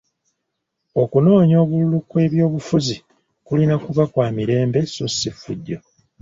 Okunoonya 1.01 1.57
obululu 1.63 1.97
kw'ebyobufuzi 2.09 2.95
kulina 3.45 3.75
kuba 3.83 4.03
kwa 4.11 4.25
mirembe 4.37 4.79
so 4.93 5.05
si 5.17 5.29
ffujjo. 5.33 5.77